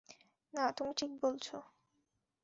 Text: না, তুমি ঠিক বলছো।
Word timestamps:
না, 0.53 0.65
তুমি 0.71 0.91
ঠিক 0.97 1.11
বলছো। 1.21 1.55